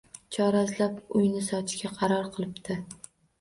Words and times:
Chora 0.35 0.61
izlab, 0.67 0.95
uyni 1.19 1.41
sotishga 1.49 1.93
qaror 2.01 2.31
qilibdi 2.39 2.81